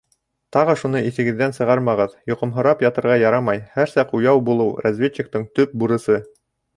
[0.55, 6.19] Тағы, шуны иҫегеҙҙән сығармағыҙ: йоҡомһорап ятырға ярамай, һәр саҡ уяу булыу разведчиктың төп бурысы.